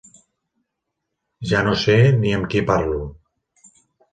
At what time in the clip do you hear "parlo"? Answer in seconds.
2.71-2.99